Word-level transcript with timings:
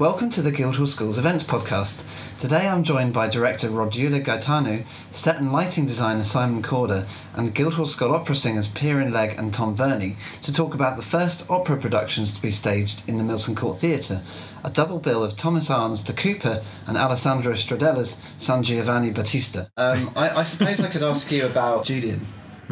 Welcome 0.00 0.30
to 0.30 0.40
the 0.40 0.50
Guildhall 0.50 0.86
School's 0.86 1.18
events 1.18 1.44
podcast. 1.44 2.06
Today 2.38 2.66
I'm 2.66 2.82
joined 2.84 3.12
by 3.12 3.28
director 3.28 3.68
Rodula 3.68 4.24
Gaitanou, 4.24 4.86
set 5.10 5.36
and 5.36 5.52
lighting 5.52 5.84
designer 5.84 6.24
Simon 6.24 6.62
Corder, 6.62 7.06
and 7.34 7.54
Guildhall 7.54 7.84
School 7.84 8.14
opera 8.14 8.34
singers 8.34 8.66
Piran 8.66 9.12
Legg 9.12 9.38
and 9.38 9.52
Tom 9.52 9.74
Verney 9.76 10.16
to 10.40 10.54
talk 10.54 10.72
about 10.72 10.96
the 10.96 11.02
first 11.02 11.50
opera 11.50 11.76
productions 11.76 12.32
to 12.32 12.40
be 12.40 12.50
staged 12.50 13.06
in 13.06 13.18
the 13.18 13.24
Milton 13.24 13.54
Court 13.54 13.76
Theatre, 13.76 14.22
a 14.64 14.70
double 14.70 15.00
bill 15.00 15.22
of 15.22 15.36
Thomas 15.36 15.70
Arne's 15.70 16.02
The 16.02 16.14
Cooper 16.14 16.62
and 16.86 16.96
Alessandro 16.96 17.52
Stradella's 17.52 18.22
San 18.38 18.62
Giovanni 18.62 19.10
Battista. 19.10 19.70
Um, 19.76 20.12
I, 20.16 20.30
I 20.30 20.42
suppose 20.44 20.80
I 20.80 20.88
could 20.88 21.02
ask 21.02 21.30
you 21.30 21.44
about 21.44 21.84
Julian 21.84 22.26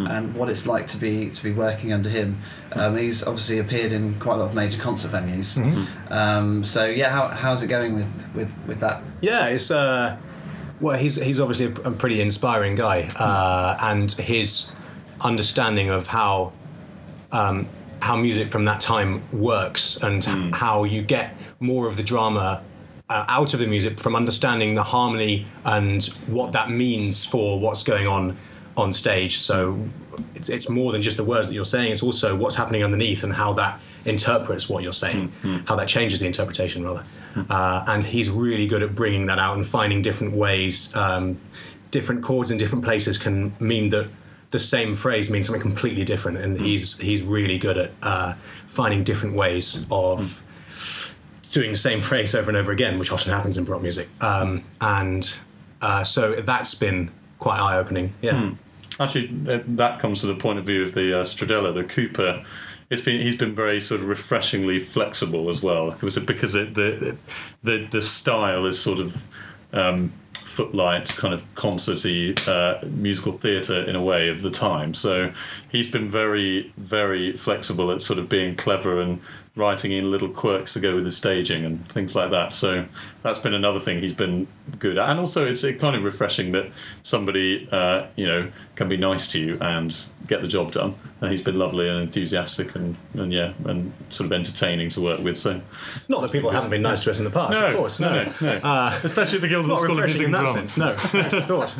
and 0.07 0.35
what 0.37 0.49
it's 0.49 0.67
like 0.67 0.87
to 0.89 0.97
be 0.97 1.31
to 1.31 1.43
be 1.43 1.53
working 1.53 1.93
under 1.93 2.09
him. 2.09 2.39
Um, 2.73 2.97
he's 2.97 3.23
obviously 3.23 3.59
appeared 3.59 3.93
in 3.93 4.19
quite 4.21 4.35
a 4.35 4.39
lot 4.39 4.49
of 4.51 4.55
major 4.55 4.81
concert 4.81 5.11
venues. 5.11 5.59
Um, 6.11 6.63
so 6.65 6.87
yeah, 6.87 7.11
how, 7.11 7.29
how's 7.29 7.63
it 7.63 7.69
going 7.69 7.95
with, 7.95 8.27
with, 8.35 8.55
with 8.67 8.81
that? 8.81 9.03
Yeah, 9.21 9.47
it's 9.49 9.71
uh, 9.71 10.17
well, 10.81 10.99
he's 10.99 11.17
he's 11.17 11.41
obviously 11.41 11.67
a, 11.67 11.89
a 11.89 11.93
pretty 11.93 12.21
inspiring 12.21 12.75
guy, 12.75 13.11
uh, 13.17 13.77
and 13.81 14.13
his 14.13 14.73
understanding 15.21 15.91
of 15.91 16.07
how 16.07 16.53
um, 17.33 17.69
how 18.01 18.17
music 18.17 18.49
from 18.49 18.65
that 18.67 18.81
time 18.81 19.23
works 19.33 19.97
and 20.03 20.27
h- 20.27 20.55
how 20.55 20.85
you 20.85 21.03
get 21.03 21.37
more 21.61 21.89
of 21.89 21.97
the 21.97 22.03
drama. 22.03 22.63
Uh, 23.11 23.25
out 23.27 23.55
of 23.55 23.61
the 23.61 23.67
music 23.67 23.99
from 23.99 24.15
understanding 24.15 24.75
the 24.75 24.83
harmony 24.83 25.47
and 25.65 26.05
what 26.27 26.53
that 26.53 26.69
means 26.71 27.25
for 27.25 27.59
what's 27.59 27.83
going 27.83 28.07
on 28.07 28.37
on 28.79 28.93
stage. 28.93 29.39
So 29.39 29.83
it's, 30.35 30.49
it's 30.49 30.69
more 30.69 30.93
than 30.93 31.03
just 31.03 31.17
the 31.17 31.25
words 31.25 31.49
that 31.49 31.55
you're 31.55 31.65
saying, 31.65 31.93
it's 31.93 32.03
also 32.03 32.37
what's 32.37 32.57
happening 32.57 32.83
underneath 32.85 33.25
and 33.25 33.33
how 33.33 33.53
that 33.55 33.81
interprets 34.05 34.69
what 34.69 34.83
you're 34.83 34.93
saying, 34.93 35.33
how 35.67 35.77
that 35.77 35.89
changes 35.89 36.21
the 36.21 36.27
interpretation, 36.27 36.85
rather. 36.85 37.05
Uh, 37.51 37.85
and 37.87 38.03
he's 38.05 38.31
really 38.31 38.67
good 38.67 38.83
at 38.83 38.95
bringing 38.95 39.27
that 39.27 39.39
out 39.39 39.57
and 39.57 39.67
finding 39.67 40.03
different 40.03 40.35
ways. 40.35 40.95
Um, 40.97 41.39
different 41.91 42.23
chords 42.23 42.51
in 42.51 42.59
different 42.59 42.85
places 42.85 43.19
can 43.19 43.55
mean 43.61 43.91
that 43.91 44.09
the 44.51 44.59
same 44.59 44.95
phrase 44.95 45.31
means 45.31 45.47
something 45.47 45.61
completely 45.61 46.05
different, 46.05 46.39
and 46.39 46.59
he's 46.61 46.99
he's 47.01 47.23
really 47.23 47.59
good 47.59 47.77
at 47.77 47.91
uh, 48.03 48.35
finding 48.67 49.05
different 49.05 49.37
ways 49.37 49.87
of 49.91 50.43
doing 51.51 51.71
the 51.71 51.77
same 51.79 52.01
phrase 52.01 52.35
over 52.35 52.51
and 52.51 52.57
over 52.57 52.73
again, 52.73 52.99
which 52.99 53.13
often 53.13 53.33
happens 53.33 53.59
in 53.59 53.65
Baroque 53.65 53.83
music. 53.83 54.09
Um, 54.21 54.65
and 54.81 55.37
uh, 55.83 56.03
so 56.03 56.35
that's 56.37 56.75
been 56.75 57.11
quite 57.39 57.59
eye 57.59 57.77
opening. 57.77 58.15
Yeah. 58.21 58.53
Actually, 59.01 59.27
that- 59.45 59.77
comes 59.99 60.21
to 60.23 60.27
the 60.27 60.35
point 60.35 60.59
of 60.59 60.65
view 60.65 60.83
of 60.83 60.95
the 60.95 61.21
uh, 61.21 61.25
Stradella, 61.25 61.73
the 61.73 61.85
Cooper. 61.85 62.45
It's 62.91 63.03
been 63.03 63.21
he's 63.21 63.37
been 63.37 63.55
very 63.55 63.81
sort 63.81 64.01
of 64.01 64.09
refreshingly 64.09 64.81
flexible 64.81 65.51
as 65.51 65.63
well. 65.63 65.93
It 65.93 66.03
because 66.27 66.55
it, 66.55 66.75
the 66.75 67.17
the 67.63 67.87
the 67.91 68.03
style 68.03 68.65
is 68.67 68.81
sort 68.81 68.99
of 68.99 69.23
um, 69.73 70.13
footlights, 70.59 71.15
kind 71.15 71.33
of 71.33 71.43
concerty 71.55 72.35
uh, 72.49 72.75
musical 72.85 73.31
theatre 73.31 73.81
in 73.89 73.95
a 73.95 74.03
way 74.03 74.29
of 74.29 74.43
the 74.43 74.51
time. 74.51 74.93
So 74.93 75.33
he's 75.71 75.87
been 75.87 76.09
very 76.11 76.73
very 76.77 77.37
flexible 77.37 77.93
at 77.93 78.03
sort 78.03 78.19
of 78.19 78.29
being 78.29 78.57
clever 78.57 79.01
and 79.01 79.21
writing 79.55 79.93
in 79.93 80.11
little 80.11 80.29
quirks 80.29 80.73
to 80.73 80.81
go 80.81 80.97
with 80.97 81.05
the 81.05 81.13
staging 81.13 81.65
and 81.65 81.89
things 81.89 82.17
like 82.17 82.31
that. 82.31 82.53
So 82.53 82.87
that's 83.23 83.39
been 83.39 83.55
another 83.55 83.79
thing 83.79 84.01
he's 84.01 84.15
been 84.15 84.49
good 84.81 84.99
at. 84.99 85.11
And 85.11 85.21
also, 85.21 85.47
it's 85.47 85.63
kind 85.63 85.95
of 85.95 86.03
refreshing 86.03 86.51
that 86.53 86.73
somebody, 87.05 87.69
uh, 87.71 88.07
you 88.17 88.27
know, 88.27 88.51
can 88.75 88.89
be 88.89 88.97
nice 88.97 89.29
to 89.33 89.39
you 89.41 89.59
and 89.61 89.91
get 90.29 90.41
the 90.43 90.47
job 90.49 90.71
done. 90.73 90.95
And 91.21 91.33
he's 91.33 91.43
been 91.43 91.59
lovely 91.59 91.89
and 91.89 92.01
enthusiastic 92.01 92.77
and, 92.77 92.97
and 93.15 93.33
yeah, 93.33 93.53
and 93.65 93.93
sort 94.09 94.27
of 94.27 94.33
entertaining 94.33 94.89
to 94.91 95.01
work 95.01 95.19
with. 95.21 95.37
So 95.37 95.61
Not 96.09 96.23
that 96.23 96.31
people 96.31 96.51
haven't 96.51 96.71
been 96.71 96.83
nice 96.83 97.03
to 97.05 97.11
us 97.11 97.19
in 97.19 97.25
the 97.25 97.31
past, 97.31 97.57
of 97.59 97.75
course. 97.75 97.99
No, 97.99 98.23
no, 98.25 98.33
no. 98.41 98.53
Uh, 98.63 99.01
especially 99.03 99.41
the 99.41 99.49
Guildhall 99.49 99.77
not 99.77 99.83
School 99.83 99.99
of 99.99 100.05
refreshing 100.05 100.21
Music 100.21 100.27
in 100.27 100.33
that 100.33 100.43
Drama. 100.43 100.69
sense. 100.69 100.77
No, 100.77 101.21
extra 101.21 101.43
thought. 101.43 101.75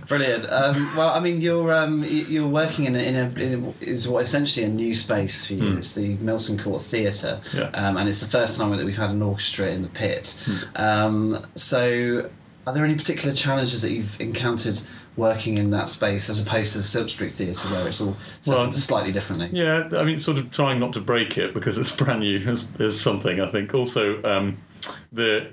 Brilliant. 0.08 0.46
Um, 0.50 0.94
well, 0.96 1.08
I 1.10 1.20
mean, 1.20 1.40
you're 1.40 1.72
um, 1.72 2.04
you're 2.04 2.46
working 2.48 2.84
in 2.84 2.96
a, 2.96 2.98
in 3.00 3.16
a, 3.16 3.28
in 3.40 3.64
a 3.64 3.84
is 3.84 4.08
what 4.08 4.22
essentially 4.22 4.64
a 4.66 4.68
new 4.68 4.94
space 4.94 5.46
for 5.46 5.54
you. 5.54 5.76
It's 5.78 5.94
the 5.94 6.14
Milton 6.16 6.58
Court 6.58 6.82
Theatre, 6.82 7.40
Yeah. 7.54 7.70
um, 7.74 7.96
and 7.96 8.08
it's 8.08 8.20
the 8.20 8.28
first 8.28 8.58
time 8.58 8.76
that 8.76 8.84
we've 8.84 8.96
had 8.96 9.10
an 9.10 9.22
orchestra 9.22 9.68
in 9.68 9.82
the 9.82 9.88
pit. 9.88 10.36
Um, 10.74 11.44
so, 11.54 12.30
are 12.66 12.74
there 12.74 12.84
any 12.84 12.94
particular 12.96 13.34
challenges 13.34 13.82
that 13.82 13.92
you've 13.92 14.20
encountered 14.20 14.80
working 15.16 15.58
in 15.58 15.70
that 15.70 15.88
space 15.88 16.28
as 16.28 16.40
opposed 16.40 16.72
to 16.72 16.78
the 16.78 16.84
Silk 16.84 17.08
Street 17.08 17.32
Theatre, 17.32 17.68
where 17.68 17.86
it's 17.88 18.00
all 18.00 18.16
set 18.40 18.54
Well, 18.54 18.72
slightly 18.74 19.12
differently? 19.12 19.48
Yeah, 19.52 19.88
I 19.92 20.04
mean, 20.04 20.18
sort 20.18 20.38
of 20.38 20.50
trying 20.50 20.78
not 20.78 20.92
to 20.94 21.00
break 21.00 21.38
it 21.38 21.54
because 21.54 21.78
it's 21.78 21.94
brand 21.96 22.20
new 22.20 22.38
is, 22.38 22.66
is 22.78 23.00
something. 23.00 23.40
I 23.40 23.46
think 23.46 23.74
also 23.74 24.22
um, 24.22 24.60
the 25.12 25.50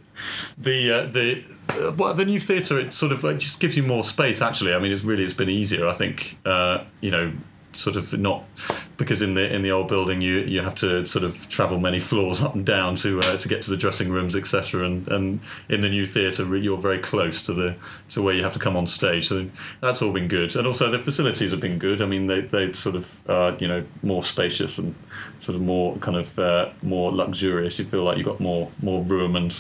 the 0.58 0.92
uh, 0.92 1.06
the 1.08 1.44
uh, 1.70 1.92
well, 1.94 2.14
the 2.14 2.26
new 2.26 2.40
theatre 2.40 2.80
it 2.80 2.94
sort 2.94 3.12
of 3.12 3.24
it 3.26 3.38
just 3.38 3.60
gives 3.60 3.78
you 3.78 3.84
more 3.84 4.04
space. 4.04 4.42
Actually, 4.42 4.74
I 4.74 4.80
mean, 4.80 4.92
it's 4.92 5.04
really 5.04 5.24
it's 5.24 5.34
been 5.34 5.50
easier. 5.50 5.88
I 5.88 5.94
think 5.94 6.38
uh, 6.46 6.84
you 7.02 7.12
know 7.12 7.32
sort 7.74 7.96
of 7.96 8.14
not 8.14 8.44
because 8.98 9.22
in 9.22 9.34
the 9.34 9.54
in 9.54 9.62
the 9.64 9.72
old 9.72 9.88
building 9.88 10.22
you 10.22 10.40
you 10.40 10.62
have 10.62 10.76
to 10.76 11.06
sort 11.06 11.26
of 11.26 11.48
travel 11.50 11.80
many 11.80 12.00
floors 12.00 12.42
up 12.42 12.54
and 12.56 12.66
down 12.66 12.96
to 12.96 13.20
uh, 13.22 13.38
to 13.38 13.48
get 13.48 13.62
to 13.62 13.70
the 13.70 13.78
dressing 13.78 14.10
rooms 14.12 14.36
etc 14.36 14.86
and 14.86 15.08
and 15.08 15.40
in 15.70 15.82
the 15.82 15.90
new 15.90 16.06
theatre 16.06 16.56
you're 16.56 16.78
very 16.78 17.00
close 17.00 17.42
to 17.42 17.54
the 17.54 17.76
to 18.10 18.22
where 18.22 18.34
you 18.36 18.44
have 18.44 18.54
to 18.54 18.60
come 18.60 18.76
on 18.78 18.86
stage. 18.86 19.28
So 19.28 19.48
that's 19.82 20.02
all 20.02 20.12
been 20.14 20.28
good. 20.28 20.56
And 20.56 20.68
also 20.68 20.92
the 20.92 21.00
facilities 21.00 21.52
have 21.52 21.60
been 21.60 21.80
good. 21.80 22.02
I 22.02 22.06
mean 22.06 22.28
they 22.28 22.42
they 22.42 22.72
sort 22.74 22.96
of 22.96 23.30
uh, 23.30 23.56
you 23.60 23.68
know 23.68 23.84
more 24.04 24.24
spacious 24.24 24.78
and 24.78 24.94
sort 25.40 25.56
of 25.56 25.62
more 25.62 25.98
kind 25.98 26.18
of 26.18 26.38
uh, 26.38 26.70
more 26.82 27.12
luxurious. 27.12 27.80
You 27.80 27.86
feel 27.86 28.04
like 28.04 28.18
you've 28.18 28.26
got 28.28 28.40
more 28.40 28.70
more 28.82 29.02
room 29.04 29.36
and 29.36 29.60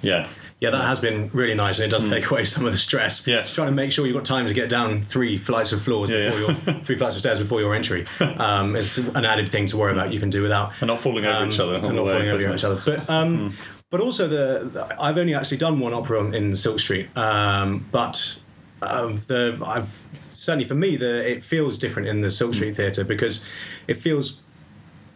yeah. 0.00 0.28
Yeah, 0.60 0.68
that 0.72 0.82
has 0.84 1.00
been 1.00 1.30
really 1.32 1.54
nice, 1.54 1.78
and 1.78 1.86
it 1.86 1.90
does 1.90 2.06
take 2.06 2.30
away 2.30 2.44
some 2.44 2.66
of 2.66 2.72
the 2.72 2.76
stress. 2.78 3.26
Yes. 3.26 3.54
trying 3.54 3.68
to 3.68 3.72
make 3.72 3.92
sure 3.92 4.04
you've 4.06 4.14
got 4.14 4.26
time 4.26 4.46
to 4.46 4.52
get 4.52 4.68
down 4.68 5.00
three 5.00 5.38
flights 5.38 5.72
of 5.72 5.80
floors 5.80 6.10
Yeah, 6.10 6.28
before 6.28 6.40
yeah. 6.52 6.74
your 6.74 6.84
three 6.84 6.96
flights 6.96 7.14
of 7.14 7.20
stairs 7.20 7.40
before 7.50 7.60
your 7.60 7.74
entry. 7.74 8.06
Um, 8.40 8.76
it's 8.76 8.96
an 8.96 9.24
added 9.24 9.48
thing 9.48 9.66
to 9.66 9.76
worry 9.76 9.92
about. 9.92 10.12
You 10.12 10.20
can 10.20 10.30
do 10.30 10.40
without. 10.42 10.72
and 10.80 10.86
not 10.88 11.00
falling 11.00 11.26
over 11.26 11.42
Um, 11.42 11.48
each 11.48 11.58
other 11.60 11.74
and 11.74 11.94
not 11.96 12.04
way, 12.06 12.12
falling 12.12 12.28
over 12.28 12.54
each 12.54 12.64
other. 12.64 12.80
But 12.84 13.10
um, 13.10 13.54
but 13.90 14.00
also 14.00 14.28
the, 14.28 14.70
the- 14.72 15.02
I've 15.02 15.18
only 15.18 15.34
actually 15.34 15.56
done 15.58 15.78
one 15.80 15.92
opera 15.92 16.20
on, 16.20 16.34
in 16.34 16.56
Silk 16.56 16.78
Street, 16.78 17.08
um, 17.16 17.86
but 17.90 18.40
um, 18.82 19.16
the 19.26 19.60
I've 19.66 20.02
certainly 20.34 20.64
for 20.64 20.74
me 20.76 20.96
the 20.96 21.28
it 21.28 21.42
feels 21.44 21.76
different 21.76 22.08
in 22.08 22.18
the 22.18 22.30
Silk 22.30 22.54
Street 22.54 22.74
Theatre 22.76 23.04
because 23.04 23.44
it 23.88 23.94
feels 23.94 24.42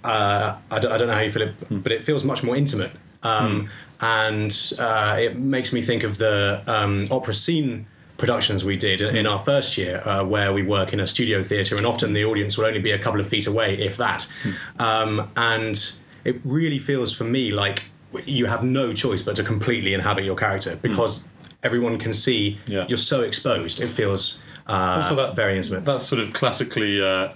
uh, 0.02 0.56
I, 0.70 0.78
don't, 0.80 0.92
I 0.92 0.96
don't 0.98 1.08
know 1.08 1.14
how 1.14 1.20
you 1.20 1.30
feel 1.30 1.42
it, 1.48 1.62
but 1.70 1.92
it 1.92 2.02
feels 2.02 2.24
much 2.24 2.42
more 2.42 2.56
intimate. 2.56 2.92
Um, 3.22 3.70
And 4.00 4.52
uh, 4.78 5.16
it 5.20 5.38
makes 5.38 5.72
me 5.72 5.80
think 5.80 6.02
of 6.02 6.18
the 6.18 6.62
um, 6.66 7.04
opera 7.10 7.32
scene 7.32 7.86
productions 8.16 8.64
we 8.64 8.76
did 8.76 9.00
in 9.00 9.26
our 9.26 9.38
first 9.38 9.76
year, 9.76 10.00
uh, 10.06 10.24
where 10.24 10.52
we 10.52 10.62
work 10.62 10.92
in 10.92 11.00
a 11.00 11.06
studio 11.06 11.42
theatre, 11.42 11.76
and 11.76 11.84
often 11.86 12.12
the 12.12 12.24
audience 12.24 12.56
will 12.56 12.64
only 12.66 12.80
be 12.80 12.90
a 12.92 12.98
couple 12.98 13.20
of 13.20 13.26
feet 13.28 13.46
away, 13.46 13.74
if 13.78 13.96
that. 13.96 14.26
Um, 14.78 15.30
and 15.36 15.92
it 16.24 16.36
really 16.44 16.78
feels 16.78 17.12
for 17.12 17.24
me 17.24 17.50
like 17.52 17.84
you 18.24 18.46
have 18.46 18.62
no 18.62 18.92
choice 18.92 19.22
but 19.22 19.34
to 19.36 19.42
completely 19.42 19.92
inhabit 19.92 20.24
your 20.24 20.36
character 20.36 20.76
because 20.80 21.28
everyone 21.64 21.98
can 21.98 22.12
see 22.12 22.58
Yeah. 22.66 22.84
you're 22.88 22.98
so 22.98 23.22
exposed. 23.22 23.80
It 23.80 23.88
feels 23.88 24.40
uh, 24.68 25.02
Also 25.02 25.16
that- 25.16 25.34
very 25.36 25.56
intimate. 25.56 25.84
that 25.84 26.00
sort 26.00 26.20
of 26.20 26.32
classically 26.32 27.02
uh, 27.04 27.32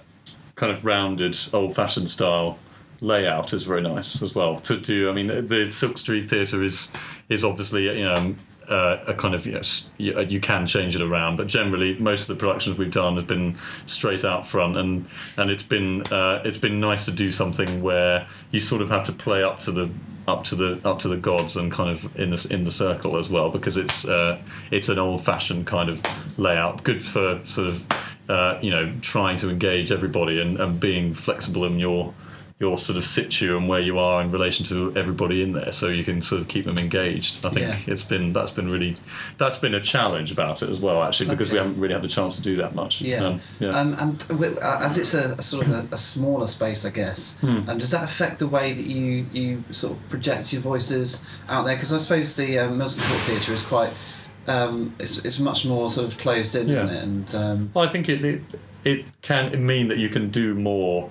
kind 0.55 0.71
of 0.71 0.85
rounded, 0.85 1.37
old-fashioned 1.53 2.09
style 2.09 2.57
layout 3.01 3.53
is 3.53 3.63
very 3.63 3.81
nice 3.81 4.21
as 4.21 4.33
well 4.33 4.59
to 4.61 4.77
do. 4.77 5.09
I 5.09 5.13
mean, 5.13 5.27
the, 5.27 5.41
the 5.41 5.71
Silk 5.71 5.97
Street 5.97 6.29
Theatre 6.29 6.63
is 6.63 6.91
is 7.27 7.43
obviously 7.43 7.83
you 7.85 8.05
know. 8.05 8.35
Uh, 8.69 9.03
a 9.07 9.13
kind 9.15 9.33
of 9.33 9.47
you, 9.47 9.53
know, 9.53 9.61
you, 9.97 10.15
uh, 10.15 10.19
you 10.21 10.39
can 10.39 10.65
change 10.67 10.95
it 10.95 11.01
around, 11.01 11.37
but 11.37 11.47
generally 11.47 11.97
most 11.97 12.21
of 12.21 12.27
the 12.27 12.35
productions 12.35 12.77
we've 12.77 12.91
done 12.91 13.15
have 13.15 13.25
been 13.25 13.57
straight 13.87 14.23
out 14.23 14.45
front, 14.45 14.77
and 14.77 15.07
and 15.37 15.49
it's 15.49 15.63
been 15.63 16.03
uh, 16.11 16.41
it's 16.45 16.59
been 16.59 16.79
nice 16.79 17.05
to 17.05 17.11
do 17.11 17.31
something 17.31 17.81
where 17.81 18.27
you 18.51 18.59
sort 18.59 18.83
of 18.83 18.89
have 18.89 19.03
to 19.05 19.11
play 19.11 19.43
up 19.43 19.57
to 19.59 19.71
the 19.71 19.89
up 20.27 20.43
to 20.43 20.55
the 20.55 20.79
up 20.85 20.99
to 20.99 21.07
the 21.07 21.17
gods 21.17 21.57
and 21.57 21.71
kind 21.71 21.89
of 21.89 22.15
in 22.17 22.29
the 22.29 22.47
in 22.51 22.63
the 22.63 22.71
circle 22.71 23.17
as 23.17 23.29
well 23.29 23.49
because 23.49 23.75
it's 23.75 24.07
uh, 24.07 24.39
it's 24.71 24.89
an 24.89 24.99
old 24.99 25.23
fashioned 25.23 25.65
kind 25.65 25.89
of 25.89 26.01
layout, 26.37 26.83
good 26.83 27.03
for 27.03 27.41
sort 27.45 27.67
of 27.67 27.87
uh, 28.29 28.59
you 28.61 28.69
know 28.69 28.93
trying 29.01 29.37
to 29.37 29.49
engage 29.49 29.91
everybody 29.91 30.39
and, 30.39 30.59
and 30.59 30.79
being 30.79 31.13
flexible 31.13 31.65
in 31.65 31.79
your 31.79 32.13
your 32.59 32.75
sort 32.77 32.97
of 32.97 33.05
situ 33.05 33.55
and 33.55 33.69
where 33.69 33.79
you 33.79 33.97
are 33.97 34.21
in 34.21 34.31
relation 34.31 34.65
to 34.65 34.91
everybody 34.97 35.41
in 35.41 35.53
there, 35.53 35.71
so 35.71 35.87
you 35.87 36.03
can 36.03 36.21
sort 36.21 36.41
of 36.41 36.49
keep 36.49 36.65
them 36.65 36.77
engaged. 36.77 37.45
I 37.45 37.49
think 37.49 37.65
Yeah. 37.67 37.77
it's 37.87 38.03
been 38.03 38.33
that's 38.33 38.51
been 38.51 38.69
really 38.69 38.97
that's 39.37 39.57
been 39.57 39.73
a 39.73 39.79
challenge 39.79 40.29
about 40.29 40.61
it 40.61 40.67
as 40.69 40.77
well, 40.77 41.01
actually, 41.01 41.29
because 41.29 41.51
we 41.51 41.57
haven't 41.57 41.79
really 41.79 41.93
had 41.93 42.03
the 42.03 42.09
chance 42.09 42.35
to 42.35 42.41
do 42.41 42.57
that 42.57 42.75
much. 42.75 42.99
Yeah. 42.99 43.23
Um, 43.23 43.41
yeah. 43.59 43.69
Um, 43.69 43.95
and 43.97 44.57
as 44.61 44.97
it's 44.97 45.13
a, 45.13 45.35
a 45.37 45.41
sort 45.41 45.67
of 45.67 45.71
a, 45.71 45.95
a 45.95 45.97
smaller 45.97 46.47
space, 46.47 46.83
I 46.83 46.89
guess, 46.89 47.37
Hmm. 47.39 47.69
um, 47.69 47.77
does 47.77 47.91
that 47.91 48.03
affect 48.03 48.39
the 48.39 48.47
way 48.47 48.73
that 48.73 48.85
you, 48.85 49.25
you 49.31 49.63
sort 49.71 49.93
of 49.93 50.09
project 50.09 50.51
your 50.51 50.61
voices 50.61 51.25
out 51.47 51.63
there? 51.65 51.75
Because 51.75 51.93
I 51.93 51.97
suppose 51.97 52.35
the 52.35 52.59
um, 52.59 52.77
Milton 52.77 53.01
Court 53.03 53.21
Theatre 53.21 53.53
is 53.53 53.61
quite, 53.61 53.93
um, 54.47 54.93
it's, 54.99 55.19
it's 55.19 55.39
much 55.39 55.65
more 55.65 55.89
sort 55.89 56.11
of 56.11 56.19
closed 56.19 56.55
in, 56.55 56.69
isn't 56.69 56.89
it? 56.89 57.03
And 57.03 57.35
um, 57.35 57.71
Well, 57.73 57.85
I 57.85 57.89
think 57.89 58.09
it, 58.09 58.25
it 58.25 58.41
it 58.83 59.05
can 59.21 59.65
mean 59.65 59.87
that 59.89 59.97
you 59.97 60.07
can 60.09 60.29
do 60.29 60.55
more 60.55 61.09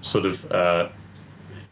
sort 0.00 0.26
of 0.26 0.50
uh, 0.52 0.88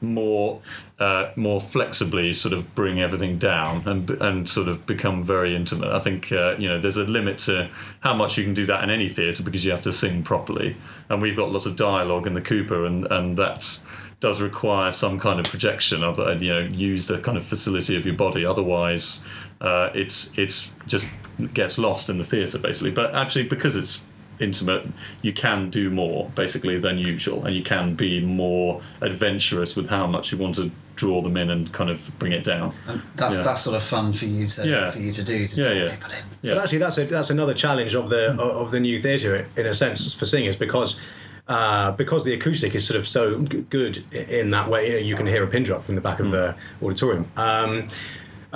more 0.01 0.61
uh, 0.99 1.31
more 1.37 1.61
flexibly 1.61 2.33
sort 2.33 2.53
of 2.53 2.75
bring 2.75 3.01
everything 3.01 3.39
down 3.39 3.87
and 3.87 4.11
and 4.11 4.49
sort 4.49 4.69
of 4.69 4.87
become 4.87 5.23
very 5.23 5.55
intimate. 5.55 5.91
I 5.91 5.99
think 5.99 6.31
uh, 6.33 6.57
you 6.59 6.69
know 6.69 6.81
there's 6.81 6.97
a 6.97 7.05
limit 7.05 7.39
to 7.41 7.71
how 8.01 8.15
much 8.15 8.37
you 8.37 8.45
can 8.45 8.55
do 8.55 8.67
that 8.67 8.85
in 8.85 8.91
any 8.91 9.09
theatre 9.09 9.43
because 9.43 9.65
you 9.65 9.71
have 9.73 9.83
to 9.83 9.93
sing 9.93 10.23
properly, 10.23 10.77
and 11.09 11.23
we've 11.23 11.37
got 11.37 11.51
lots 11.51 11.67
of 11.67 11.77
dialogue 11.77 12.27
in 12.27 12.35
the 12.35 12.43
Cooper, 12.43 12.85
and 12.85 13.07
and 13.07 13.37
that's 13.37 13.85
does 14.19 14.41
require 14.41 14.91
some 14.93 15.19
kind 15.19 15.39
of 15.39 15.47
projection 15.47 16.03
of 16.03 16.19
you 16.43 16.49
know 16.49 16.61
use 16.61 17.07
the 17.07 17.19
kind 17.19 17.37
of 17.37 17.45
facility 17.45 17.97
of 17.97 18.07
your 18.07 18.15
body. 18.15 18.45
Otherwise 18.45 19.25
uh, 19.61 19.91
it's 19.95 20.37
it's 20.39 20.75
just 20.87 21.09
gets 21.53 21.79
lost 21.79 22.09
in 22.09 22.19
the 22.19 22.25
theatre 22.25 22.59
basically. 22.59 22.91
But 22.91 23.15
actually 23.15 23.45
because 23.45 23.77
it's 23.77 24.05
intimate 24.41 24.87
you 25.23 25.33
can 25.33 25.71
do 25.71 25.91
more 25.91 26.31
basically 26.35 26.79
than 26.79 26.99
usual 26.99 27.45
and 27.47 27.55
you 27.57 27.63
can 27.63 27.95
be 27.95 28.21
more 28.21 28.81
adventurous 29.01 29.77
with 29.77 29.89
how 29.89 30.07
much 30.07 30.33
you 30.33 30.39
want 30.39 30.55
to 30.55 30.71
draw 30.95 31.21
them 31.23 31.37
in 31.37 31.51
and 31.51 31.73
kind 31.73 31.91
of 31.91 32.11
bring 32.19 32.33
it 32.33 32.43
down 32.45 32.73
And 32.87 33.03
that's 33.17 33.37
Yeah. 33.37 33.43
that's 33.43 33.61
sort 33.63 33.77
of 33.77 33.83
fun 33.83 34.13
for 34.13 34.25
you 34.27 34.47
to 34.47 34.67
Yeah. 34.67 34.91
for 34.91 34.99
you 34.99 35.13
to 35.13 35.23
do 35.23 35.47
to 35.47 35.57
Yeah, 35.61 35.69
draw 35.69 35.73
yeah. 35.85 35.91
people 35.95 36.11
in. 36.11 36.25
Yeah. 36.43 36.55
But 36.55 36.63
actually, 36.63 36.79
that's 36.79 36.99
a, 36.99 37.05
that's 37.05 37.31
another 37.31 37.55
challenge 37.55 37.95
of 37.95 38.09
the 38.09 38.33
of 38.41 38.71
the 38.71 38.81
new 38.81 38.99
theatre 39.01 39.47
in 39.57 39.67
a 39.67 39.75
sense 39.75 40.15
for 40.15 40.25
singers 40.27 40.57
because. 40.57 41.01
Uh, 41.49 41.93
because 41.93 42.25
the 42.25 42.35
acoustic 42.35 42.75
is 42.75 42.85
sort 42.85 42.99
of 42.99 43.07
so 43.07 43.39
good 43.71 44.03
in 44.13 44.51
that 44.51 44.69
way, 44.69 44.89
you, 44.89 44.93
know, 44.95 44.99
you 44.99 45.15
can 45.15 45.27
hear 45.29 45.45
a 45.45 45.47
pin 45.47 45.63
drop 45.63 45.85
from 45.85 45.95
the 45.95 46.01
back 46.01 46.19
of 46.19 46.33
the 46.33 46.57
auditorium. 46.83 47.31
Um, 47.37 47.87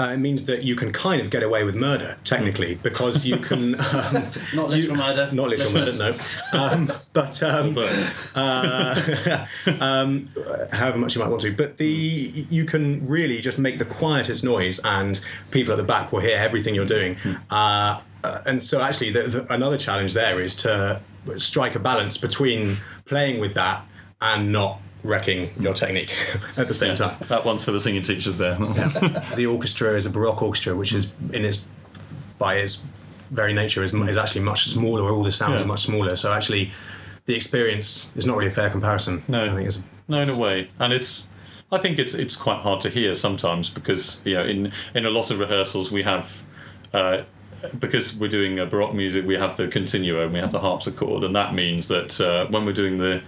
uh, 0.00 0.12
it 0.12 0.17
means 0.19 0.47
that 0.47 0.62
you 0.62 0.75
can 0.75 0.93
kind 0.93 1.20
of 1.20 1.29
get 1.29 1.43
away 1.43 1.62
with 1.62 1.76
murder 1.76 2.17
technically 2.25 2.76
because 2.76 3.26
you 3.26 3.37
can 3.50 3.75
um, 3.75 4.31
Not 4.55 4.70
literal 4.70 4.97
murder. 4.97 5.29
not 5.32 5.50
literal 5.50 5.73
listeners. 5.73 5.99
murder, 5.99 6.19
no. 6.55 6.58
Um, 6.58 6.93
but 7.12 7.43
um, 7.52 7.76
uh, 8.35 9.47
um, 9.81 10.31
however 10.73 10.97
much 10.99 11.14
you 11.14 11.20
might 11.20 11.29
want 11.29 11.43
to. 11.43 11.52
But 11.52 11.76
the 11.76 11.87
you 11.87 12.64
can 12.64 13.06
really 13.06 13.41
just 13.41 13.58
make 13.58 13.79
the 13.79 13.85
quietest 13.85 14.43
noise, 14.43 14.81
and 14.85 15.20
people 15.50 15.73
at 15.73 15.76
the 15.76 15.85
back 15.85 16.12
will 16.12 16.20
hear 16.20 16.38
everything 16.38 16.75
you're 16.75 16.87
doing. 16.87 17.17
Uh, 17.50 18.00
uh, 18.23 18.41
and 18.47 18.62
so, 18.62 18.81
actually, 18.81 19.11
the, 19.11 19.23
the, 19.23 19.52
another 19.52 19.76
challenge 19.79 20.14
there 20.14 20.41
is 20.41 20.55
to 20.55 21.00
strike 21.37 21.75
a 21.75 21.79
balance 21.79 22.17
between 22.17 22.76
playing 23.05 23.41
with 23.41 23.55
that 23.55 23.85
and 24.20 24.52
not 24.52 24.81
wrecking 25.02 25.50
your 25.58 25.75
technique 25.75 26.14
at 26.56 26.69
the 26.69 26.75
same 26.75 26.94
time. 26.94 27.17
that 27.29 27.44
one's 27.44 27.64
for 27.64 27.73
the 27.73 27.81
singing 27.81 28.02
teachers 28.02 28.37
there 28.38 28.56
The 29.37 29.47
orchestra 29.47 29.97
is 29.97 30.06
a 30.06 30.11
baroque 30.11 30.43
orchestra, 30.43 30.75
which 30.76 30.93
is 30.93 31.12
in 31.32 31.44
its 31.44 31.64
by 32.38 32.56
its 32.56 32.87
very 33.31 33.52
nature 33.52 33.82
is, 33.85 33.93
is 33.94 34.17
actually 34.17 34.41
much 34.43 34.64
smaller. 34.67 35.11
All 35.12 35.23
the 35.23 35.31
sounds 35.32 35.61
Yeah. 35.61 35.64
are 35.64 35.69
much 35.69 35.82
smaller. 35.82 36.17
So 36.17 36.32
actually, 36.32 36.73
the 37.26 37.35
experience 37.37 38.12
is 38.17 38.26
not 38.26 38.37
really 38.37 38.49
a 38.49 38.55
fair 38.55 38.70
comparison. 38.70 39.23
No. 39.29 39.44
I 39.44 39.55
think 39.55 39.69
it's 39.69 39.81
No, 40.08 40.20
in 40.20 40.29
a 40.31 40.37
way, 40.38 40.70
and 40.79 40.93
it's. 40.93 41.26
I 41.73 41.79
think 41.79 41.99
it's 42.00 42.14
it's 42.14 42.35
quite 42.37 42.62
hard 42.62 42.81
to 42.81 42.91
hear 42.91 43.14
sometimes 43.14 43.70
because 43.70 44.20
you 44.25 44.35
know 44.35 44.44
in 44.44 44.73
in 44.94 45.06
a 45.06 45.11
lot 45.11 45.31
of 45.31 45.38
rehearsals 45.38 45.91
we 45.93 46.02
have. 46.02 46.43
Uh, 46.93 47.23
because 47.79 48.17
we're 48.17 48.26
doing 48.31 48.58
uh, 48.58 48.64
baroque 48.64 48.94
music, 48.94 49.26
we 49.26 49.35
have 49.35 49.55
the 49.58 49.69
continuo 49.69 50.25
and 50.25 50.32
we 50.32 50.38
have 50.41 50.50
the 50.50 50.61
harpsichord, 50.61 51.23
and 51.23 51.37
that 51.37 51.55
means 51.55 51.88
that 51.88 52.19
uh, 52.19 52.47
when 52.50 52.64
we're 52.64 52.73
doing 52.73 52.97
the 52.97 53.20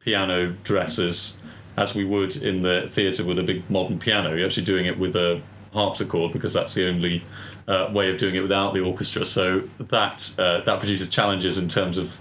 piano 0.00 0.52
dresses, 0.64 1.38
as 1.76 1.94
we 1.94 2.04
would 2.04 2.36
in 2.36 2.62
the 2.62 2.86
theatre 2.88 3.24
with 3.24 3.38
a 3.38 3.42
big 3.42 3.68
modern 3.70 3.98
piano, 3.98 4.34
you're 4.34 4.46
actually 4.46 4.64
doing 4.64 4.86
it 4.86 4.98
with 4.98 5.14
a 5.16 5.40
harpsichord 5.72 6.32
because 6.32 6.52
that's 6.52 6.74
the 6.74 6.86
only 6.88 7.22
uh, 7.68 7.88
way 7.92 8.10
of 8.10 8.18
doing 8.18 8.34
it 8.34 8.40
without 8.40 8.74
the 8.74 8.80
orchestra. 8.80 9.24
So 9.24 9.62
that 9.78 10.32
uh, 10.38 10.62
that 10.62 10.78
produces 10.78 11.08
challenges 11.08 11.58
in 11.58 11.68
terms 11.68 11.98
of 11.98 12.20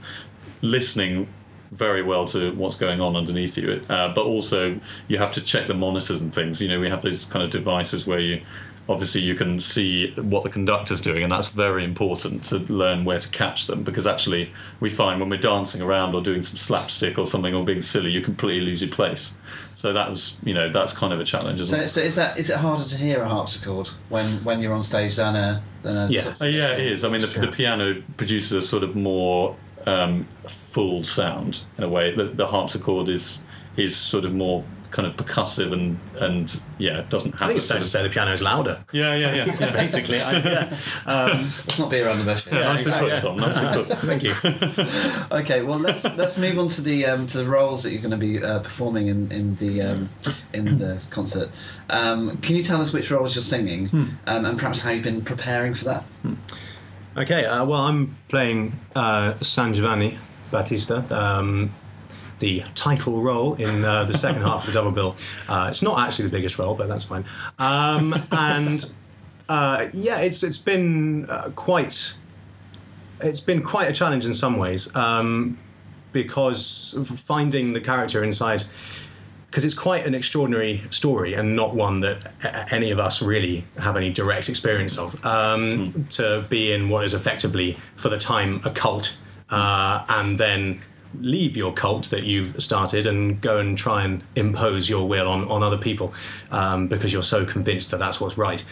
listening 0.62 1.28
very 1.72 2.02
well 2.02 2.26
to 2.26 2.52
what's 2.56 2.76
going 2.76 3.00
on 3.00 3.16
underneath 3.16 3.58
you. 3.58 3.82
Uh, 3.90 4.14
but 4.14 4.26
also, 4.26 4.80
you 5.08 5.18
have 5.18 5.32
to 5.32 5.42
check 5.42 5.68
the 5.68 5.74
monitors 5.74 6.22
and 6.22 6.34
things. 6.34 6.62
You 6.62 6.68
know, 6.68 6.80
we 6.80 6.90
have 6.90 7.02
those 7.02 7.26
kind 7.26 7.44
of 7.44 7.52
devices 7.52 8.08
where 8.08 8.20
you 8.20 8.42
obviously 8.90 9.22
you 9.22 9.36
can 9.36 9.60
see 9.60 10.12
what 10.16 10.42
the 10.44 10.50
conductor's 10.50 11.00
doing, 11.00 11.22
and 11.24 11.32
that's 11.32 11.48
very 11.50 11.86
important 11.86 12.44
to 12.46 12.58
learn 12.74 13.06
where 13.06 13.20
to 13.20 13.30
catch 13.30 13.68
them 13.68 13.84
because 13.84 14.06
actually, 14.08 14.52
we 14.82 14.90
find 14.90 15.20
when 15.20 15.30
we're 15.30 15.38
dancing 15.38 15.80
around 15.82 16.16
or 16.16 16.22
doing 16.22 16.42
some 16.44 16.58
slapstick 16.58 17.18
or 17.18 17.26
something 17.28 17.54
or 17.54 17.64
being 17.64 17.82
silly, 17.82 18.10
you 18.10 18.20
completely 18.20 18.66
lose 18.66 18.82
your 18.82 18.92
place. 18.92 19.38
So 19.76 19.94
that 19.94 20.10
was, 20.10 20.42
you 20.44 20.54
know, 20.54 20.70
that's 20.72 20.92
kind 20.92 21.14
of 21.14 21.20
a 21.20 21.24
challenge. 21.24 21.60
Isn't 21.62 21.78
So, 21.78 21.84
it? 21.84 21.90
so 21.90 22.02
is 22.02 22.16
that 22.16 22.38
is 22.38 22.50
it 22.50 22.58
harder 22.58 22.84
to 22.84 22.98
hear 22.98 23.22
a 23.22 23.28
harpsichord 23.30 23.88
when, 24.10 24.26
when 24.44 24.60
you're 24.60 24.74
on 24.74 24.84
stage 24.84 25.16
than 25.16 25.36
a 25.36 25.64
than 25.84 25.96
a 25.96 26.08
Yeah. 26.10 26.22
sort 26.22 26.36
of 26.36 26.42
Uh, 26.42 26.46
yeah, 26.46 26.72
it 26.72 26.88
is. 26.92 27.06
I 27.06 27.10
mean, 27.10 27.22
the, 27.22 27.28
the 27.28 27.48
piano 27.48 28.02
produces 28.18 28.52
a 28.52 28.62
sort 28.62 28.84
of 28.84 28.96
more 28.96 29.56
um, 29.86 30.28
full 30.48 31.04
sound 31.04 31.64
in 31.78 31.84
a 31.84 31.90
way. 31.90 32.14
The, 32.14 32.26
the 32.26 32.48
harpsichord 32.48 33.08
is 33.08 33.44
is 33.78 33.96
sort 33.96 34.26
of 34.26 34.34
more 34.34 34.64
kind 34.92 35.08
of 35.08 35.16
percussive 35.16 35.72
and 35.72 36.00
and 36.20 36.62
yeah, 36.78 37.04
doesn't 37.10 37.34
have. 37.34 37.44
I 37.44 37.46
think 37.48 37.60
the 37.60 37.64
it's 37.64 37.72
fair 37.72 37.80
to 37.80 37.88
say 37.88 38.04
the 38.04 38.10
piano 38.10 38.32
is 38.34 38.42
louder. 38.42 38.84
Yeah, 38.92 39.14
yeah, 39.16 39.34
yeah. 39.36 39.46
yeah. 39.60 39.72
Basically, 39.72 40.20
I, 40.22 40.38
yeah. 40.40 40.78
Um, 41.06 41.42
Let's 41.68 41.80
not 41.80 41.90
be 41.90 42.02
around 42.02 42.20
the 42.20 42.24
bush. 42.26 42.48
Yeah, 42.48 42.60
nicely 42.62 42.92
exactly, 42.92 43.10
put, 43.10 43.16
yeah. 43.16 43.22
Tom. 43.22 43.38
Nicely 43.38 43.84
put. 43.84 43.98
thank 44.10 44.24
you. 44.24 45.38
Okay, 45.38 45.62
well 45.62 45.80
let's 45.80 46.04
let's 46.16 46.38
move 46.38 46.58
on 46.60 46.68
to 46.70 46.82
the 46.82 47.06
um, 47.06 47.28
to 47.28 47.38
the 47.38 47.46
roles 47.46 47.84
that 47.84 47.92
you're 47.92 48.02
going 48.02 48.12
to 48.12 48.18
be 48.18 48.44
uh, 48.44 48.60
performing 48.60 49.08
in 49.08 49.32
in 49.32 49.56
the 49.58 49.82
um, 49.82 50.10
in 50.54 50.78
the 50.78 51.06
concert. 51.10 51.50
Um, 51.90 52.38
can 52.38 52.56
you 52.56 52.64
tell 52.64 52.82
us 52.82 52.92
which 52.94 53.10
roles 53.12 53.36
you're 53.36 53.44
singing, 53.44 53.88
Hmm. 53.90 54.04
um, 54.28 54.46
and 54.46 54.58
perhaps 54.58 54.82
how 54.82 54.92
you've 54.92 55.04
been 55.04 55.24
preparing 55.24 55.74
for 55.74 55.86
that? 55.86 56.06
Okay, 57.18 57.46
uh, 57.46 57.66
well, 57.66 57.82
I'm 57.82 58.18
playing 58.28 58.80
uh, 58.96 59.38
San 59.42 59.74
Giovanni 59.74 60.18
Battista, 60.52 61.04
um, 61.16 61.72
the 62.40 62.64
title 62.76 63.22
role 63.22 63.54
in 63.56 63.84
uh, 63.86 64.04
the 64.06 64.18
second 64.18 64.42
half 64.42 64.62
of 64.62 64.66
the 64.68 64.72
double 64.72 64.92
bill. 64.92 65.16
Uh, 65.48 65.68
it's 65.70 65.82
not 65.82 66.00
actually 66.00 66.26
the 66.26 66.32
biggest 66.32 66.58
role, 66.58 66.74
but 66.76 66.88
that's 66.88 67.04
fine. 67.04 67.26
Um, 67.58 68.16
and 68.32 68.92
uh, 69.48 69.88
yeah, 69.94 70.20
it's 70.20 70.44
it's 70.44 70.58
been 70.58 71.30
uh, 71.30 71.52
quite 71.56 72.14
it's 73.22 73.40
been 73.42 73.62
quite 73.62 73.90
a 73.90 73.94
challenge 73.94 74.26
in 74.26 74.34
some 74.34 74.58
ways 74.58 74.94
um, 74.96 75.58
because 76.14 76.98
finding 77.26 77.74
the 77.74 77.82
character 77.82 78.24
inside 78.24 78.64
because 79.50 79.66
it's 79.66 79.74
quite 79.74 80.06
an 80.06 80.14
extraordinary 80.14 80.84
story 80.92 81.34
and 81.34 81.56
not 81.56 81.74
one 81.74 82.00
that 82.00 82.32
a- 82.44 82.72
any 82.74 82.92
of 82.92 83.00
us 83.00 83.20
really 83.22 83.66
have 83.80 83.98
any 83.98 84.12
direct 84.12 84.48
experience 84.48 84.96
of. 84.98 85.24
Um, 85.26 86.06
To 86.12 86.46
be 86.50 86.72
in 86.72 86.88
what 86.90 87.04
is 87.04 87.14
effectively, 87.16 87.76
for 87.96 88.10
the 88.10 88.18
time, 88.20 88.62
a 88.64 88.70
cult, 88.70 89.18
uh, 89.50 90.06
and 90.08 90.38
then 90.38 90.82
leave 91.20 91.58
your 91.58 91.74
cult 91.74 92.10
that 92.10 92.24
you've 92.24 92.62
started 92.62 93.06
and 93.06 93.42
go 93.42 93.58
and 93.58 93.78
try 93.78 94.04
and 94.04 94.24
impose 94.36 94.90
your 94.90 95.08
will 95.08 95.28
on, 95.28 95.44
on 95.46 95.64
other 95.64 95.78
people 95.78 96.14
um, 96.52 96.88
because 96.88 97.12
you're 97.12 97.24
so 97.24 97.46
convinced 97.46 97.92
that 97.92 97.98
that's 97.98 98.22
what's 98.22 98.38
right. 98.38 98.64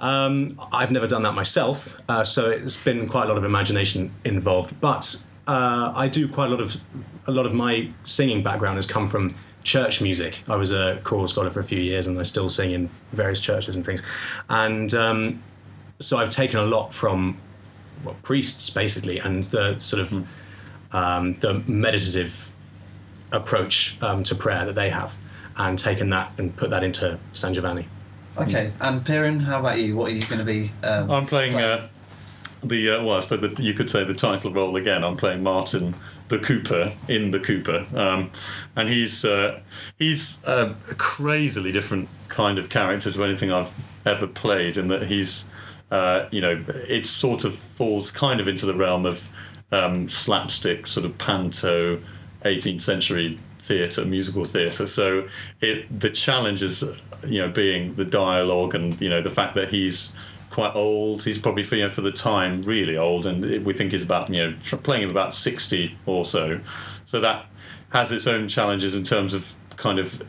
Um, 0.00 0.58
I've 0.72 0.90
never 0.90 1.06
done 1.06 1.22
that 1.22 1.34
myself, 1.34 2.00
uh, 2.08 2.24
so 2.24 2.50
it's 2.50 2.82
been 2.82 3.08
quite 3.08 3.26
a 3.26 3.28
lot 3.28 3.36
of 3.36 3.44
imagination 3.44 4.12
involved. 4.24 4.80
But 4.80 5.24
uh, 5.46 5.92
I 5.94 6.08
do 6.08 6.28
quite 6.28 6.46
a 6.46 6.50
lot 6.50 6.60
of 6.60 6.76
a 7.26 7.30
lot 7.30 7.46
of 7.46 7.54
my 7.54 7.90
singing 8.04 8.42
background 8.42 8.76
has 8.76 8.86
come 8.86 9.06
from 9.06 9.30
church 9.62 10.02
music. 10.02 10.42
I 10.46 10.56
was 10.56 10.72
a 10.72 11.00
choral 11.04 11.26
scholar 11.26 11.48
for 11.50 11.60
a 11.60 11.64
few 11.64 11.80
years, 11.80 12.06
and 12.06 12.18
I 12.18 12.22
still 12.22 12.48
sing 12.48 12.72
in 12.72 12.90
various 13.12 13.40
churches 13.40 13.76
and 13.76 13.84
things. 13.84 14.02
And 14.48 14.92
um, 14.94 15.42
so 16.00 16.18
I've 16.18 16.30
taken 16.30 16.58
a 16.58 16.66
lot 16.66 16.92
from 16.92 17.38
well, 18.04 18.16
priests 18.22 18.68
basically, 18.70 19.18
and 19.18 19.44
the 19.44 19.78
sort 19.78 20.02
of 20.02 20.26
um, 20.94 21.36
the 21.40 21.62
meditative 21.66 22.52
approach 23.32 23.98
um, 24.00 24.22
to 24.24 24.34
prayer 24.34 24.64
that 24.64 24.74
they 24.76 24.90
have, 24.90 25.18
and 25.56 25.78
taken 25.78 26.08
that 26.10 26.32
and 26.38 26.56
put 26.56 26.70
that 26.70 26.82
into 26.82 27.18
San 27.32 27.52
Giovanni. 27.52 27.88
Okay, 28.38 28.72
and 28.80 29.04
Piran, 29.04 29.40
how 29.40 29.60
about 29.60 29.78
you? 29.78 29.96
What 29.96 30.10
are 30.10 30.14
you 30.14 30.22
going 30.22 30.38
to 30.38 30.44
be? 30.44 30.72
Um, 30.82 31.10
I'm 31.10 31.26
playing 31.26 31.56
uh, 31.56 31.88
the 32.62 32.90
uh, 32.90 33.02
well, 33.04 33.16
I 33.16 33.20
suppose 33.20 33.56
the, 33.56 33.62
you 33.62 33.74
could 33.74 33.90
say 33.90 34.04
the 34.04 34.14
title 34.14 34.52
role 34.52 34.76
again. 34.76 35.04
I'm 35.04 35.16
playing 35.16 35.42
Martin 35.42 35.94
the 36.28 36.38
Cooper 36.38 36.94
in 37.08 37.32
the 37.32 37.40
Cooper, 37.40 37.86
um, 37.94 38.30
and 38.76 38.88
he's 38.88 39.24
uh, 39.24 39.60
he's 39.98 40.42
a 40.44 40.74
crazily 40.96 41.72
different 41.72 42.08
kind 42.28 42.58
of 42.58 42.68
character 42.70 43.12
to 43.12 43.24
anything 43.24 43.52
I've 43.52 43.72
ever 44.06 44.26
played, 44.26 44.76
in 44.76 44.88
that 44.88 45.08
he's 45.08 45.48
uh, 45.90 46.28
you 46.30 46.40
know 46.40 46.64
it 46.68 47.06
sort 47.06 47.44
of 47.44 47.56
falls 47.56 48.10
kind 48.10 48.40
of 48.40 48.48
into 48.48 48.66
the 48.66 48.74
realm 48.74 49.06
of 49.06 49.28
um, 49.74 50.08
slapstick 50.08 50.86
sort 50.86 51.04
of 51.06 51.18
panto 51.18 52.00
18th 52.44 52.80
century 52.82 53.38
theatre, 53.58 54.04
musical 54.04 54.44
theatre. 54.44 54.86
So 54.86 55.28
it 55.60 56.00
the 56.00 56.10
challenge 56.10 56.62
is 56.62 56.84
you 57.26 57.40
know 57.40 57.48
being 57.48 57.94
the 57.94 58.04
dialogue 58.04 58.74
and 58.74 59.00
you 59.00 59.08
know 59.08 59.22
the 59.22 59.30
fact 59.30 59.54
that 59.54 59.68
he's 59.68 60.12
quite 60.50 60.74
old. 60.76 61.24
He's 61.24 61.38
probably 61.38 61.64
for, 61.64 61.74
you 61.76 61.82
know, 61.84 61.88
for 61.90 62.02
the 62.02 62.12
time 62.12 62.62
really 62.62 62.96
old, 62.96 63.26
and 63.26 63.44
it- 63.44 63.64
we 63.64 63.72
think 63.72 63.92
he's 63.92 64.02
about 64.02 64.30
you 64.30 64.40
know 64.50 64.54
playing 64.82 65.04
at 65.04 65.10
about 65.10 65.34
60 65.34 65.96
or 66.06 66.24
so. 66.24 66.60
So 67.04 67.20
that 67.20 67.46
has 67.90 68.12
its 68.12 68.26
own 68.26 68.46
challenges 68.48 68.94
in 68.94 69.04
terms 69.04 69.34
of 69.34 69.52
kind 69.76 69.98
of 69.98 70.22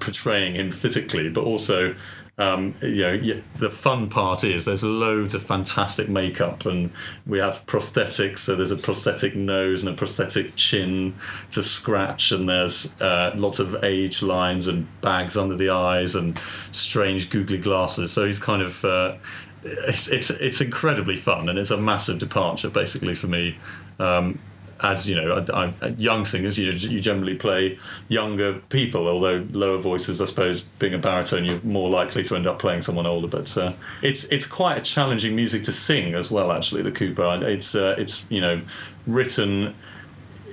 portraying 0.00 0.54
him 0.56 0.70
physically, 0.70 1.28
but 1.28 1.44
also 1.44 1.94
um, 2.42 2.74
you 2.82 3.02
know, 3.02 3.42
the 3.58 3.70
fun 3.70 4.08
part 4.08 4.42
is 4.42 4.64
there's 4.64 4.82
loads 4.82 5.34
of 5.34 5.42
fantastic 5.42 6.08
makeup, 6.08 6.66
and 6.66 6.90
we 7.24 7.38
have 7.38 7.64
prosthetics. 7.66 8.38
So 8.38 8.56
there's 8.56 8.72
a 8.72 8.76
prosthetic 8.76 9.36
nose 9.36 9.82
and 9.82 9.94
a 9.94 9.96
prosthetic 9.96 10.56
chin 10.56 11.14
to 11.52 11.62
scratch, 11.62 12.32
and 12.32 12.48
there's 12.48 13.00
uh, 13.00 13.32
lots 13.36 13.60
of 13.60 13.84
age 13.84 14.22
lines 14.22 14.66
and 14.66 14.88
bags 15.02 15.36
under 15.36 15.56
the 15.56 15.70
eyes 15.70 16.16
and 16.16 16.40
strange 16.72 17.30
googly 17.30 17.58
glasses. 17.58 18.12
So 18.12 18.26
he's 18.26 18.40
kind 18.40 18.62
of. 18.62 18.84
Uh, 18.84 19.16
it's, 19.64 20.08
it's 20.08 20.30
it's 20.30 20.60
incredibly 20.60 21.16
fun 21.16 21.48
and 21.48 21.56
it's 21.56 21.70
a 21.70 21.76
massive 21.76 22.18
departure 22.18 22.68
basically 22.68 23.14
for 23.14 23.28
me 23.28 23.56
um, 24.00 24.36
as 24.82 25.08
you 25.08 25.14
know, 25.14 25.44
I, 25.52 25.72
I, 25.80 25.88
young 25.96 26.24
singers, 26.24 26.58
you, 26.58 26.72
you 26.72 26.98
generally 26.98 27.36
play 27.36 27.78
younger 28.08 28.54
people, 28.68 29.06
although 29.06 29.46
lower 29.52 29.78
voices, 29.78 30.20
I 30.20 30.24
suppose, 30.24 30.62
being 30.62 30.92
a 30.92 30.98
baritone, 30.98 31.44
you're 31.44 31.60
more 31.62 31.88
likely 31.88 32.24
to 32.24 32.34
end 32.34 32.48
up 32.48 32.58
playing 32.58 32.82
someone 32.82 33.06
older. 33.06 33.28
But 33.28 33.56
uh, 33.56 33.74
it's 34.02 34.24
it's 34.24 34.46
quite 34.46 34.78
a 34.78 34.80
challenging 34.80 35.36
music 35.36 35.62
to 35.64 35.72
sing 35.72 36.14
as 36.14 36.30
well. 36.30 36.50
Actually, 36.50 36.82
the 36.82 36.90
Cooper, 36.90 37.38
it's 37.42 37.74
uh, 37.74 37.94
it's 37.96 38.26
you 38.28 38.40
know 38.40 38.62
written 39.06 39.74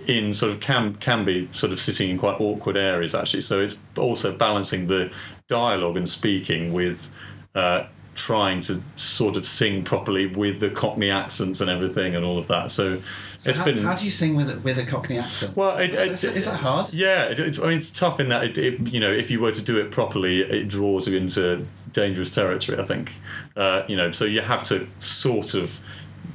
in 0.06 0.32
sort 0.32 0.52
of 0.52 0.60
can 0.60 0.96
can 0.96 1.26
be 1.26 1.50
sort 1.52 1.72
of 1.74 1.80
sitting 1.80 2.12
in 2.12 2.18
quite 2.20 2.40
awkward 2.40 2.78
areas 2.78 3.16
actually. 3.16 3.42
So 3.42 3.60
it's 3.60 3.82
also 3.98 4.32
balancing 4.32 4.88
the 4.88 5.12
dialogue 5.48 5.98
and 5.98 6.08
speaking 6.08 6.72
with. 6.72 7.12
Uh, 7.56 7.88
trying 8.20 8.60
to 8.60 8.84
sort 8.98 9.38
of 9.38 9.48
sing 9.48 9.82
properly 9.84 10.28
with 10.28 10.60
the 10.60 10.70
Cockney 10.70 11.10
accents 11.10 11.62
and 11.62 11.70
everything 11.70 12.16
and 12.16 12.26
all 12.26 12.38
of 12.38 12.48
that. 12.50 12.70
So, 12.70 13.02
so 13.38 13.50
it's 13.50 13.60
how, 13.60 13.66
been. 13.66 13.78
How 13.80 13.96
do 13.96 14.04
you 14.04 14.12
sing 14.12 14.36
with 14.36 14.50
it, 14.50 14.62
with 14.62 14.78
a 14.78 14.86
Cockney 14.86 15.18
accent? 15.18 15.56
Well, 15.56 15.78
it, 15.78 15.94
it, 15.94 16.12
is, 16.12 16.24
is, 16.26 16.46
that 16.46 16.60
hard? 16.60 16.94
Yeah, 16.94 17.24
it, 17.24 17.40
it's, 17.40 17.60
I 17.60 17.64
mean, 17.64 17.78
it's 17.78 17.90
tough 17.90 18.20
in 18.20 18.28
that 18.30 18.58
you 18.58 19.00
know 19.00 19.12
if 19.12 19.32
you 19.32 19.40
were 19.40 19.54
to 19.54 19.62
do 19.62 19.80
it 19.80 19.90
properly, 19.92 20.42
it 20.42 20.68
draws 20.68 21.08
you 21.08 21.16
into 21.16 21.66
dangerous 21.94 22.36
territory. 22.36 22.78
I 22.78 22.84
think, 22.84 23.14
uh, 23.56 23.84
you 23.88 23.96
know, 23.96 24.12
so 24.12 24.26
you 24.26 24.42
have 24.42 24.64
to 24.66 24.88
sort 25.00 25.54
of 25.54 25.80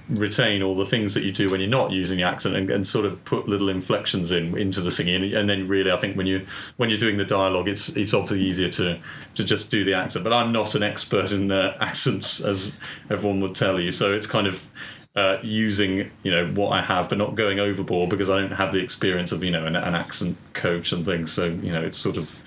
retain 0.08 0.62
all 0.62 0.74
the 0.74 0.84
things 0.84 1.14
that 1.14 1.22
you 1.22 1.32
do 1.32 1.48
when 1.48 1.60
you're 1.60 1.70
not 1.70 1.90
using 1.90 2.18
the 2.18 2.22
accent 2.22 2.54
and, 2.54 2.70
and, 2.70 2.86
sort 2.86 3.06
of 3.06 3.24
put 3.24 3.48
little 3.48 3.70
inflections 3.70 4.30
in 4.30 4.56
into 4.58 4.80
the 4.82 4.90
singing. 4.90 5.32
And 5.34 5.48
then 5.48 5.66
really 5.66 5.90
I 5.90 5.96
think 5.96 6.16
when 6.16 6.26
you 6.26 6.46
when 6.76 6.90
you're 6.90 6.98
doing 6.98 7.16
the 7.16 7.24
dialogue 7.24 7.68
it's 7.68 7.90
it's 7.96 8.12
obviously 8.12 8.42
easier 8.42 8.68
to 8.70 9.00
to 9.34 9.44
just 9.44 9.70
do 9.70 9.84
the 9.84 9.94
accent. 9.94 10.22
But 10.22 10.32
I'm 10.32 10.52
not 10.52 10.74
an 10.74 10.82
expert 10.82 11.32
in 11.32 11.50
uh, 11.50 11.76
accents 11.80 12.44
as 12.44 12.78
everyone 13.08 13.40
would 13.40 13.54
tell 13.54 13.80
you. 13.80 13.92
So 13.92 14.10
it's 14.10 14.26
kind 14.26 14.46
of 14.46 14.68
uh, 15.16 15.38
using 15.42 16.10
you 16.22 16.30
know 16.30 16.48
what 16.48 16.72
I 16.72 16.82
have, 16.82 17.08
but 17.08 17.16
not 17.16 17.34
going 17.34 17.58
overboard 17.58 18.10
because 18.10 18.28
I 18.28 18.40
don't 18.40 18.52
have 18.52 18.72
the 18.72 18.80
experience 18.80 19.32
of 19.32 19.42
you 19.42 19.50
know 19.50 19.64
an, 19.64 19.74
an 19.74 19.94
accent 19.94 20.36
coach 20.52 20.92
and 20.92 21.04
things. 21.04 21.32
So 21.32 21.46
you 21.46 21.72
know 21.72 21.82
it's 21.82 21.98
sort 21.98 22.18
of 22.18 22.42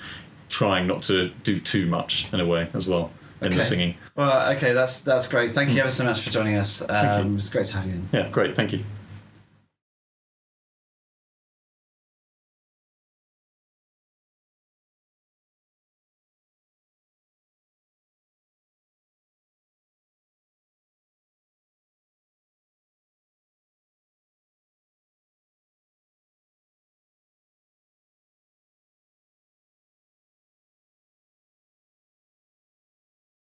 trying 0.49 0.85
not 0.85 1.01
to 1.03 1.29
do 1.43 1.59
too 1.59 1.87
much 1.87 2.31
in 2.31 2.39
a 2.39 2.45
way 2.45 2.69
as 2.73 2.87
well 2.87 3.11
in 3.41 3.47
okay. 3.47 3.57
the 3.57 3.63
singing. 3.63 3.95
Well, 4.15 4.51
okay, 4.53 4.73
that's 4.73 5.01
that's 5.01 5.27
great. 5.27 5.51
Thank 5.51 5.71
you 5.73 5.81
ever 5.81 5.91
so 5.91 6.03
much 6.03 6.21
for 6.21 6.29
joining 6.29 6.55
us. 6.55 6.87
Um, 6.89 7.35
it's 7.35 7.49
great 7.49 7.67
to 7.67 7.77
have 7.77 7.85
you. 7.85 7.93
In. 7.93 8.09
Yeah, 8.11 8.29
great. 8.29 8.55
Thank 8.55 8.73
you. 8.73 8.83